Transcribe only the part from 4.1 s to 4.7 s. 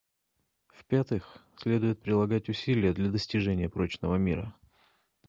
мира.